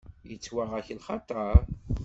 [0.29, 1.57] Yettwaɣ-ak lxaṭer?